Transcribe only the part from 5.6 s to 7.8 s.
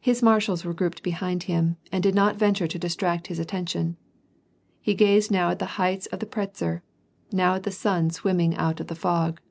heights of the Pratzer, now at the